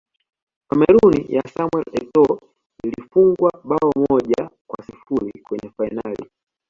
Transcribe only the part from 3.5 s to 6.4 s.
bao moja kwa sifuri kwenye fainali